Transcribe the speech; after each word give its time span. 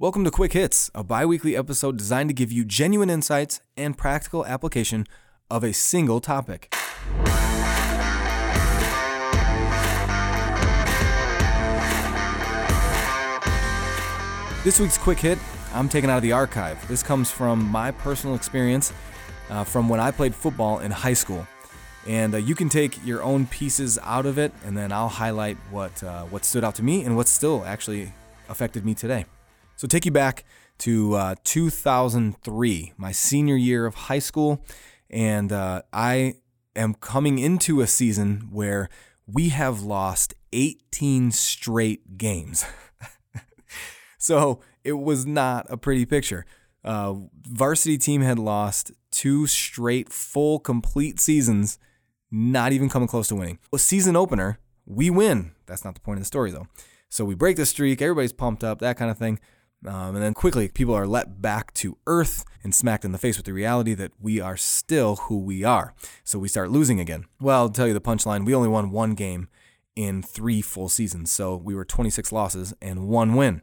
Welcome 0.00 0.24
to 0.24 0.32
Quick 0.32 0.54
Hits, 0.54 0.90
a 0.92 1.04
bi 1.04 1.24
weekly 1.24 1.56
episode 1.56 1.96
designed 1.96 2.28
to 2.28 2.34
give 2.34 2.50
you 2.50 2.64
genuine 2.64 3.08
insights 3.08 3.60
and 3.76 3.96
practical 3.96 4.44
application 4.44 5.06
of 5.48 5.62
a 5.62 5.72
single 5.72 6.20
topic. 6.20 6.74
This 14.64 14.80
week's 14.80 14.98
Quick 14.98 15.20
Hit, 15.20 15.38
I'm 15.72 15.88
taking 15.88 16.10
out 16.10 16.16
of 16.16 16.22
the 16.24 16.32
archive. 16.32 16.88
This 16.88 17.04
comes 17.04 17.30
from 17.30 17.64
my 17.64 17.92
personal 17.92 18.34
experience 18.34 18.92
uh, 19.48 19.62
from 19.62 19.88
when 19.88 20.00
I 20.00 20.10
played 20.10 20.34
football 20.34 20.80
in 20.80 20.90
high 20.90 21.14
school. 21.14 21.46
And 22.08 22.34
uh, 22.34 22.38
you 22.38 22.56
can 22.56 22.68
take 22.68 22.98
your 23.06 23.22
own 23.22 23.46
pieces 23.46 23.96
out 24.02 24.26
of 24.26 24.38
it, 24.38 24.52
and 24.64 24.76
then 24.76 24.90
I'll 24.90 25.08
highlight 25.08 25.56
what, 25.70 26.02
uh, 26.02 26.24
what 26.24 26.44
stood 26.44 26.64
out 26.64 26.74
to 26.74 26.82
me 26.82 27.04
and 27.04 27.14
what 27.16 27.28
still 27.28 27.64
actually 27.64 28.12
affected 28.48 28.84
me 28.84 28.94
today. 28.94 29.26
So, 29.76 29.86
take 29.88 30.04
you 30.04 30.12
back 30.12 30.44
to 30.78 31.14
uh, 31.14 31.34
2003, 31.44 32.92
my 32.96 33.12
senior 33.12 33.56
year 33.56 33.86
of 33.86 33.94
high 33.94 34.18
school, 34.18 34.64
and 35.10 35.52
uh, 35.52 35.82
I 35.92 36.34
am 36.76 36.94
coming 36.94 37.38
into 37.38 37.80
a 37.80 37.86
season 37.86 38.48
where 38.50 38.88
we 39.26 39.48
have 39.50 39.82
lost 39.82 40.34
18 40.52 41.32
straight 41.32 42.16
games. 42.18 42.64
so, 44.18 44.60
it 44.84 44.92
was 44.92 45.26
not 45.26 45.66
a 45.68 45.76
pretty 45.76 46.06
picture. 46.06 46.46
Uh, 46.84 47.14
varsity 47.46 47.96
team 47.96 48.20
had 48.20 48.38
lost 48.38 48.92
two 49.10 49.46
straight 49.46 50.12
full 50.12 50.58
complete 50.58 51.18
seasons, 51.18 51.78
not 52.30 52.72
even 52.72 52.88
coming 52.88 53.08
close 53.08 53.28
to 53.28 53.34
winning. 53.34 53.58
A 53.72 53.78
season 53.78 54.16
opener, 54.16 54.58
we 54.86 55.08
win. 55.08 55.52
That's 55.66 55.84
not 55.84 55.94
the 55.94 56.00
point 56.00 56.18
of 56.18 56.22
the 56.22 56.26
story 56.26 56.50
though. 56.50 56.66
So 57.08 57.24
we 57.24 57.34
break 57.34 57.56
the 57.56 57.64
streak, 57.64 58.02
everybody's 58.02 58.32
pumped 58.32 58.64
up, 58.64 58.80
that 58.80 58.96
kind 58.96 59.10
of 59.10 59.16
thing. 59.16 59.38
Um, 59.86 60.16
and 60.16 60.24
then 60.24 60.34
quickly, 60.34 60.68
people 60.68 60.94
are 60.94 61.06
let 61.06 61.42
back 61.42 61.74
to 61.74 61.98
earth 62.06 62.44
and 62.62 62.74
smacked 62.74 63.04
in 63.04 63.12
the 63.12 63.18
face 63.18 63.36
with 63.36 63.46
the 63.46 63.52
reality 63.52 63.94
that 63.94 64.12
we 64.18 64.40
are 64.40 64.56
still 64.56 65.16
who 65.16 65.38
we 65.38 65.62
are. 65.62 65.94
So 66.24 66.38
we 66.38 66.48
start 66.48 66.70
losing 66.70 67.00
again. 67.00 67.26
Well, 67.40 67.60
I'll 67.60 67.68
tell 67.68 67.86
you 67.86 67.94
the 67.94 68.00
punchline 68.00 68.46
we 68.46 68.54
only 68.54 68.68
won 68.68 68.90
one 68.90 69.14
game 69.14 69.48
in 69.94 70.22
three 70.22 70.62
full 70.62 70.88
seasons. 70.88 71.30
So 71.30 71.56
we 71.56 71.74
were 71.74 71.84
26 71.84 72.32
losses 72.32 72.74
and 72.80 73.08
one 73.08 73.34
win. 73.34 73.62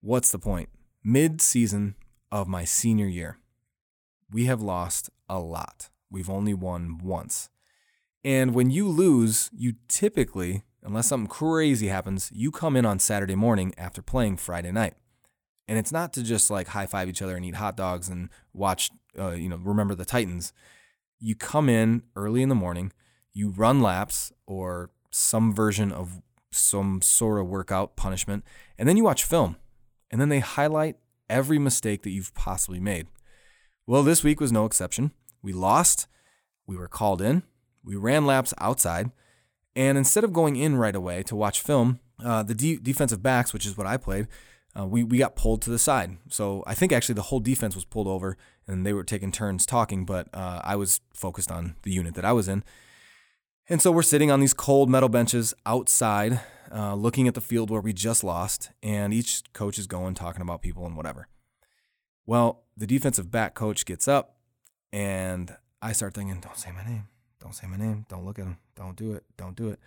What's 0.00 0.30
the 0.30 0.38
point? 0.38 0.68
Mid 1.02 1.40
season 1.40 1.94
of 2.30 2.48
my 2.48 2.64
senior 2.64 3.06
year, 3.06 3.38
we 4.30 4.46
have 4.46 4.60
lost 4.60 5.10
a 5.28 5.38
lot. 5.38 5.88
We've 6.10 6.30
only 6.30 6.54
won 6.54 6.98
once. 7.02 7.48
And 8.24 8.54
when 8.54 8.70
you 8.70 8.88
lose, 8.88 9.50
you 9.56 9.74
typically, 9.88 10.64
unless 10.82 11.08
something 11.08 11.28
crazy 11.28 11.88
happens, 11.88 12.30
you 12.34 12.50
come 12.50 12.76
in 12.76 12.84
on 12.84 12.98
Saturday 12.98 13.36
morning 13.36 13.72
after 13.78 14.02
playing 14.02 14.36
Friday 14.36 14.72
night. 14.72 14.94
And 15.68 15.78
it's 15.78 15.92
not 15.92 16.12
to 16.14 16.22
just 16.22 16.50
like 16.50 16.68
high 16.68 16.86
five 16.86 17.08
each 17.08 17.22
other 17.22 17.36
and 17.36 17.44
eat 17.44 17.56
hot 17.56 17.76
dogs 17.76 18.08
and 18.08 18.28
watch, 18.52 18.90
uh, 19.18 19.30
you 19.30 19.48
know, 19.48 19.56
remember 19.56 19.94
the 19.94 20.04
Titans. 20.04 20.52
You 21.18 21.34
come 21.34 21.68
in 21.68 22.02
early 22.14 22.42
in 22.42 22.48
the 22.48 22.54
morning, 22.54 22.92
you 23.32 23.50
run 23.50 23.80
laps 23.80 24.32
or 24.46 24.90
some 25.10 25.54
version 25.54 25.90
of 25.90 26.20
some 26.52 27.02
sort 27.02 27.40
of 27.40 27.48
workout 27.48 27.96
punishment, 27.96 28.44
and 28.78 28.88
then 28.88 28.96
you 28.96 29.04
watch 29.04 29.24
film. 29.24 29.56
And 30.10 30.20
then 30.20 30.28
they 30.28 30.40
highlight 30.40 30.96
every 31.28 31.58
mistake 31.58 32.02
that 32.02 32.10
you've 32.10 32.34
possibly 32.34 32.78
made. 32.78 33.08
Well, 33.86 34.02
this 34.02 34.22
week 34.22 34.40
was 34.40 34.52
no 34.52 34.64
exception. 34.64 35.12
We 35.42 35.52
lost, 35.52 36.06
we 36.66 36.76
were 36.76 36.88
called 36.88 37.20
in, 37.20 37.42
we 37.84 37.96
ran 37.96 38.26
laps 38.26 38.54
outside, 38.58 39.10
and 39.74 39.98
instead 39.98 40.24
of 40.24 40.32
going 40.32 40.56
in 40.56 40.76
right 40.76 40.94
away 40.94 41.22
to 41.24 41.36
watch 41.36 41.60
film, 41.60 42.00
uh, 42.24 42.42
the 42.42 42.54
de- 42.54 42.78
defensive 42.78 43.22
backs, 43.22 43.52
which 43.52 43.66
is 43.66 43.76
what 43.76 43.86
I 43.86 43.96
played, 43.96 44.26
uh, 44.78 44.86
we, 44.86 45.04
we 45.04 45.18
got 45.18 45.36
pulled 45.36 45.62
to 45.62 45.70
the 45.70 45.78
side. 45.78 46.18
So 46.28 46.62
I 46.66 46.74
think 46.74 46.92
actually 46.92 47.14
the 47.14 47.22
whole 47.22 47.40
defense 47.40 47.74
was 47.74 47.84
pulled 47.84 48.06
over 48.06 48.36
and 48.66 48.84
they 48.84 48.92
were 48.92 49.04
taking 49.04 49.32
turns 49.32 49.64
talking, 49.64 50.04
but 50.04 50.28
uh, 50.34 50.60
I 50.62 50.76
was 50.76 51.00
focused 51.14 51.50
on 51.50 51.76
the 51.82 51.90
unit 51.90 52.14
that 52.14 52.24
I 52.24 52.32
was 52.32 52.48
in. 52.48 52.64
And 53.68 53.80
so 53.82 53.90
we're 53.90 54.02
sitting 54.02 54.30
on 54.30 54.40
these 54.40 54.54
cold 54.54 54.90
metal 54.90 55.08
benches 55.08 55.54
outside, 55.64 56.40
uh, 56.72 56.94
looking 56.94 57.26
at 57.26 57.34
the 57.34 57.40
field 57.40 57.70
where 57.70 57.80
we 57.80 57.92
just 57.92 58.22
lost, 58.22 58.70
and 58.82 59.12
each 59.12 59.42
coach 59.52 59.78
is 59.78 59.86
going, 59.86 60.14
talking 60.14 60.42
about 60.42 60.62
people 60.62 60.86
and 60.86 60.96
whatever. 60.96 61.26
Well, 62.26 62.64
the 62.76 62.86
defensive 62.86 63.30
back 63.30 63.54
coach 63.54 63.84
gets 63.84 64.06
up, 64.06 64.36
and 64.92 65.56
I 65.82 65.92
start 65.92 66.14
thinking, 66.14 66.40
don't 66.40 66.56
say 66.56 66.70
my 66.70 66.84
name. 66.84 67.08
Don't 67.40 67.54
say 67.54 67.66
my 67.66 67.76
name. 67.76 68.06
Don't 68.08 68.24
look 68.24 68.38
at 68.38 68.44
him. 68.44 68.58
Don't 68.76 68.96
do 68.96 69.14
it. 69.14 69.24
Don't 69.36 69.56
do 69.56 69.68
it. 69.68 69.80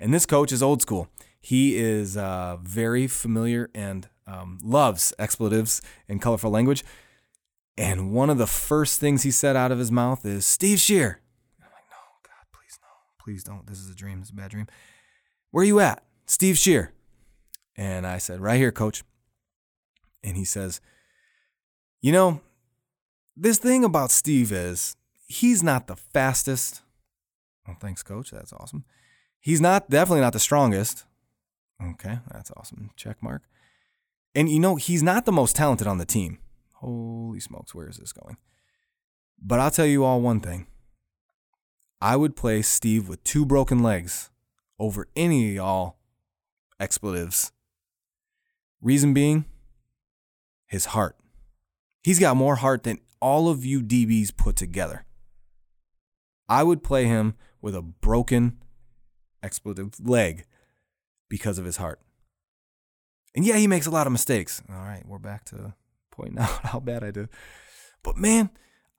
And 0.00 0.12
this 0.14 0.26
coach 0.26 0.50
is 0.50 0.62
old 0.62 0.82
school. 0.82 1.08
He 1.40 1.76
is 1.76 2.16
uh, 2.16 2.56
very 2.62 3.06
familiar 3.06 3.70
and 3.74 4.08
um, 4.30 4.58
loves 4.62 5.12
expletives 5.18 5.82
and 6.08 6.22
colorful 6.22 6.50
language. 6.50 6.84
And 7.76 8.12
one 8.12 8.30
of 8.30 8.38
the 8.38 8.46
first 8.46 9.00
things 9.00 9.22
he 9.22 9.30
said 9.30 9.56
out 9.56 9.72
of 9.72 9.78
his 9.78 9.90
mouth 9.90 10.24
is 10.26 10.44
Steve 10.44 10.80
Shear. 10.80 11.20
I'm 11.60 11.70
like, 11.72 11.84
no, 11.90 11.96
God, 12.22 12.46
please 12.52 12.78
no, 12.80 12.88
please 13.18 13.44
don't. 13.44 13.66
This 13.66 13.78
is 13.78 13.90
a 13.90 13.94
dream. 13.94 14.20
This 14.20 14.28
is 14.28 14.32
a 14.32 14.36
bad 14.36 14.50
dream. 14.50 14.66
Where 15.50 15.62
are 15.62 15.66
you 15.66 15.80
at, 15.80 16.02
Steve 16.26 16.58
Shear? 16.58 16.92
And 17.76 18.06
I 18.06 18.18
said, 18.18 18.40
right 18.40 18.58
here, 18.58 18.72
coach. 18.72 19.02
And 20.22 20.36
he 20.36 20.44
says, 20.44 20.80
you 22.02 22.12
know, 22.12 22.40
this 23.36 23.58
thing 23.58 23.84
about 23.84 24.10
Steve 24.10 24.52
is 24.52 24.96
he's 25.26 25.62
not 25.62 25.86
the 25.86 25.96
fastest. 25.96 26.82
Well, 27.66 27.76
thanks, 27.80 28.02
coach. 28.02 28.30
That's 28.30 28.52
awesome. 28.52 28.84
He's 29.40 29.60
not 29.60 29.88
definitely 29.88 30.20
not 30.20 30.34
the 30.34 30.38
strongest. 30.40 31.04
Okay, 31.82 32.18
that's 32.30 32.50
awesome. 32.56 32.90
Check 32.96 33.22
mark. 33.22 33.42
And 34.34 34.48
you 34.48 34.60
know, 34.60 34.76
he's 34.76 35.02
not 35.02 35.24
the 35.24 35.32
most 35.32 35.56
talented 35.56 35.86
on 35.86 35.98
the 35.98 36.06
team. 36.06 36.38
Holy 36.74 37.40
smokes, 37.40 37.74
where 37.74 37.88
is 37.88 37.96
this 37.96 38.12
going? 38.12 38.36
But 39.40 39.58
I'll 39.58 39.70
tell 39.70 39.86
you 39.86 40.04
all 40.04 40.20
one 40.20 40.40
thing. 40.40 40.66
I 42.00 42.16
would 42.16 42.36
play 42.36 42.62
Steve 42.62 43.08
with 43.08 43.22
two 43.24 43.44
broken 43.44 43.82
legs 43.82 44.30
over 44.78 45.06
any 45.14 45.48
of 45.48 45.54
y'all 45.54 45.96
expletives. 46.78 47.52
Reason 48.80 49.12
being, 49.12 49.44
his 50.66 50.86
heart. 50.86 51.16
He's 52.02 52.18
got 52.18 52.36
more 52.36 52.56
heart 52.56 52.84
than 52.84 52.98
all 53.20 53.50
of 53.50 53.64
you 53.64 53.82
DBs 53.82 54.34
put 54.34 54.56
together. 54.56 55.04
I 56.48 56.62
would 56.62 56.82
play 56.82 57.04
him 57.04 57.34
with 57.60 57.74
a 57.74 57.82
broken 57.82 58.62
expletive 59.42 60.00
leg 60.00 60.46
because 61.28 61.58
of 61.58 61.66
his 61.66 61.76
heart. 61.76 62.00
And 63.34 63.44
yeah, 63.44 63.56
he 63.56 63.66
makes 63.66 63.86
a 63.86 63.90
lot 63.90 64.06
of 64.06 64.12
mistakes. 64.12 64.62
All 64.68 64.76
right, 64.76 65.02
we're 65.06 65.18
back 65.18 65.44
to 65.46 65.74
pointing 66.10 66.38
out 66.40 66.66
how 66.66 66.80
bad 66.80 67.04
I 67.04 67.10
do. 67.10 67.28
But 68.02 68.16
man, 68.16 68.50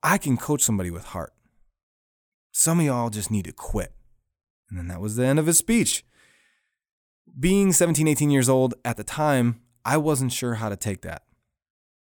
I 0.02 0.18
can 0.18 0.36
coach 0.36 0.62
somebody 0.62 0.90
with 0.90 1.06
heart. 1.06 1.32
Some 2.52 2.80
of 2.80 2.86
y'all 2.86 3.10
just 3.10 3.30
need 3.30 3.44
to 3.46 3.52
quit. 3.52 3.92
And 4.68 4.78
then 4.78 4.88
that 4.88 5.00
was 5.00 5.16
the 5.16 5.26
end 5.26 5.38
of 5.38 5.46
his 5.46 5.58
speech. 5.58 6.04
Being 7.38 7.72
17, 7.72 8.06
18 8.08 8.30
years 8.30 8.48
old 8.48 8.74
at 8.84 8.96
the 8.96 9.04
time, 9.04 9.60
I 9.84 9.96
wasn't 9.96 10.32
sure 10.32 10.54
how 10.54 10.68
to 10.68 10.76
take 10.76 11.02
that. 11.02 11.22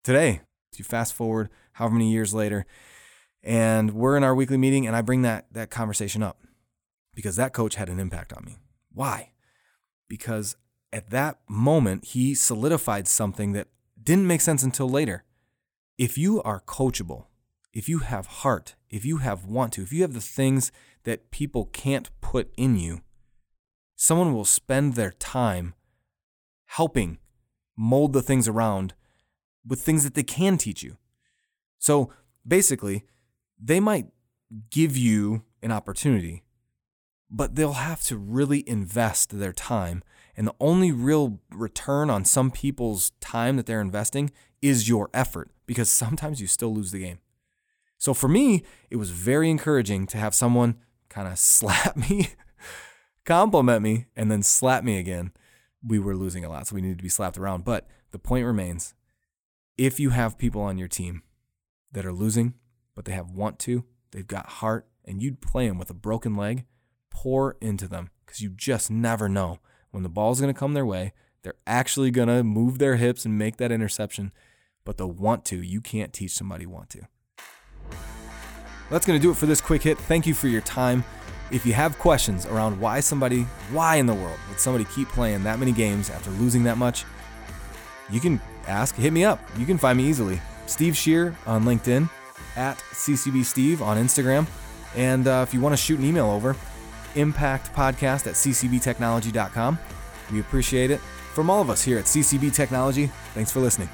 Today, 0.04 0.42
if 0.72 0.80
you 0.80 0.86
fast 0.86 1.14
forward 1.14 1.50
however 1.74 1.96
many 1.96 2.12
years 2.12 2.34
later, 2.34 2.66
and 3.44 3.92
we're 3.92 4.18
in 4.18 4.24
our 4.24 4.36
weekly 4.36 4.58
meeting, 4.58 4.86
and 4.86 4.96
I 4.96 5.02
bring 5.02 5.22
that, 5.24 5.48
that 5.52 5.70
conversation 5.70 6.22
up 6.22 6.42
because 7.14 7.36
that 7.36 7.54
coach 7.54 7.76
had 7.76 7.90
an 7.90 8.00
impact 8.00 8.34
on 8.34 8.44
me. 8.46 8.58
Why? 8.94 9.32
Because 10.08 10.56
at 10.94 11.10
that 11.10 11.40
moment, 11.48 12.06
he 12.06 12.36
solidified 12.36 13.08
something 13.08 13.54
that 13.54 13.68
didn't 14.02 14.28
make 14.28 14.42
sense 14.42 14.64
until 14.64 14.90
later. 14.90 15.24
If 15.98 16.18
you 16.18 16.42
are 16.44 16.62
coachable, 16.62 17.26
if 17.74 17.88
you 17.88 18.00
have 18.00 18.26
heart, 18.28 18.76
if 18.90 19.06
you 19.06 19.18
have 19.18 19.46
want 19.46 19.74
to, 19.74 19.84
if 19.84 19.94
you 19.94 20.02
have 20.02 20.14
the 20.14 20.22
things 20.22 20.72
that 21.04 21.32
people 21.32 21.66
can't 21.66 22.10
put 22.20 22.52
in 22.58 22.78
you, 22.78 23.02
someone 23.96 24.34
will 24.34 24.46
spend 24.46 24.96
their 24.96 25.12
time 25.12 25.74
helping 26.66 27.20
mold 27.78 28.14
the 28.14 28.22
things 28.22 28.48
around 28.48 28.94
with 29.66 29.82
things 29.82 30.04
that 30.04 30.16
they 30.16 30.24
can 30.24 30.58
teach 30.58 30.84
you. 30.84 30.98
So 31.78 32.12
basically, 32.46 33.06
they 33.60 33.80
might 33.80 34.08
give 34.70 34.98
you 34.98 35.44
an 35.62 35.72
opportunity, 35.72 36.44
but 37.30 37.56
they'll 37.56 37.74
have 37.74 38.02
to 38.04 38.18
really 38.18 38.68
invest 38.68 39.38
their 39.40 39.54
time. 39.54 40.04
And 40.36 40.48
the 40.48 40.56
only 40.60 40.92
real 40.92 41.40
return 41.52 42.10
on 42.10 42.26
some 42.26 42.52
people's 42.52 43.12
time 43.20 43.58
that 43.58 43.66
they're 43.66 43.82
investing 43.82 44.32
is 44.62 44.88
your 44.88 45.10
effort 45.14 45.52
because 45.66 45.92
sometimes 45.92 46.40
you 46.40 46.48
still 46.48 46.74
lose 46.74 46.92
the 46.92 47.00
game. 47.00 47.20
So 47.98 48.14
for 48.14 48.28
me, 48.28 48.64
it 48.90 48.96
was 48.96 49.12
very 49.12 49.50
encouraging 49.50 50.08
to 50.08 50.18
have 50.18 50.34
someone 50.34 50.78
kind 51.10 51.28
of 51.28 51.38
slap 51.38 51.96
me, 52.10 52.30
compliment 53.26 53.82
me, 53.82 54.08
and 54.16 54.32
then 54.32 54.44
slap 54.44 54.84
me 54.84 54.98
again. 54.98 55.32
We 55.86 56.00
were 56.00 56.16
losing 56.16 56.46
a 56.46 56.50
lot, 56.50 56.68
so 56.68 56.76
we 56.76 56.82
needed 56.82 57.00
to 57.00 57.04
be 57.04 57.10
slapped 57.10 57.38
around. 57.38 57.66
But 57.66 57.88
the 58.12 58.20
point 58.20 58.46
remains 58.46 58.94
if 59.78 60.00
you 60.00 60.12
have 60.12 60.38
people 60.38 60.62
on 60.62 60.78
your 60.78 60.88
team 60.88 61.24
that 61.92 62.06
are 62.06 62.14
losing, 62.14 62.56
but 62.96 63.06
they 63.06 63.14
have 63.14 63.32
want 63.32 63.60
to, 63.60 63.86
they've 64.12 64.28
got 64.28 64.48
heart, 64.48 64.88
and 65.06 65.22
you'd 65.22 65.42
play 65.42 65.68
them 65.68 65.78
with 65.78 65.90
a 65.90 65.96
broken 65.96 66.36
leg, 66.36 66.66
pour 67.10 67.58
into 67.62 67.88
them 67.88 68.10
because 68.26 68.42
you 68.42 68.50
just 68.50 68.90
never 68.90 69.28
know 69.28 69.60
when 69.92 70.04
the 70.04 70.10
ball's 70.10 70.42
going 70.42 70.54
to 70.54 70.60
come 70.60 70.74
their 70.74 70.86
way. 70.86 71.14
They're 71.44 71.54
actually 71.66 72.12
going 72.12 72.28
to 72.28 72.44
move 72.44 72.80
their 72.80 72.98
hips 72.98 73.26
and 73.26 73.38
make 73.38 73.58
that 73.58 73.72
interception, 73.72 74.32
but 74.86 74.98
they'll 74.98 75.12
want 75.12 75.46
to. 75.46 75.62
You 75.62 75.82
can't 75.82 76.14
teach 76.14 76.32
somebody 76.32 76.66
want 76.66 76.90
to. 76.92 77.08
That's 78.90 79.06
going 79.06 79.20
to 79.20 79.22
do 79.22 79.32
it 79.32 79.38
for 79.38 79.46
this 79.46 79.62
quick 79.62 79.84
hit. 79.84 79.98
Thank 79.98 80.28
you 80.28 80.34
for 80.34 80.48
your 80.48 80.62
time. 80.62 81.04
If 81.50 81.66
you 81.66 81.74
have 81.74 81.98
questions 81.98 82.46
around 82.46 82.80
why 82.80 83.00
somebody, 83.00 83.44
why 83.72 83.96
in 83.96 84.06
the 84.06 84.14
world 84.14 84.40
would 84.50 84.60
somebody 84.60 84.86
keep 84.86 85.08
playing 85.10 85.44
that 85.44 85.60
many 85.60 85.72
games 85.72 86.10
after 86.10 86.30
losing 86.32 86.64
that 86.64 86.78
much, 86.78 87.06
you 88.10 88.20
can 88.20 88.40
ask, 88.68 88.96
hit 88.96 89.14
me 89.14 89.24
up. 89.24 89.40
You 89.58 89.66
can 89.66 89.78
find 89.78 89.98
me 89.98 90.06
easily. 90.06 90.40
Steve 90.68 90.96
Shear 90.96 91.36
on 91.46 91.64
LinkedIn, 91.64 92.10
at 92.56 92.78
CCB 92.78 93.46
Steve 93.46 93.82
on 93.82 93.98
Instagram. 93.98 94.48
And 94.96 95.28
uh, 95.28 95.46
if 95.48 95.54
you 95.54 95.62
want 95.62 95.74
to 95.74 95.78
shoot 95.78 96.00
an 96.00 96.06
email 96.06 96.30
over, 96.30 96.56
impactpodcast 97.14 98.28
at 98.28 98.36
ccbtechnology.com. 98.36 99.80
We 100.32 100.40
appreciate 100.40 100.92
it. 100.92 101.00
From 101.34 101.50
all 101.50 101.62
of 101.62 101.70
us 101.70 101.84
here 101.84 101.98
at 101.98 102.06
CCB 102.06 102.54
Technology, 102.54 103.08
thanks 103.34 103.52
for 103.52 103.60
listening. 103.60 103.90